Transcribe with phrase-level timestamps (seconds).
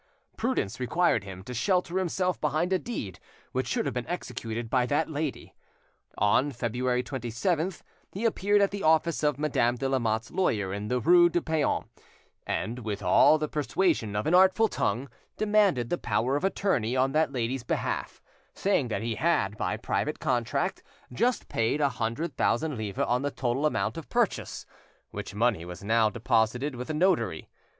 [0.35, 3.19] Prudence required him to shelter himself behind a deed
[3.51, 5.53] which should have been executed by that lady.
[6.17, 10.99] On February 27th he appeared at the office of Madame de Lamotte's lawyer in the
[10.99, 11.85] rue du Paon,
[12.47, 17.11] and, with all the persuasion of an artful tongue, demanded the power of attorney on
[17.11, 18.23] that lady's behalf,
[18.55, 20.81] saying that he had, by private contract,
[21.13, 24.65] just paid a hundred thousand livres on the total amount of purchase,
[25.11, 27.47] which money was now deposited with a notary.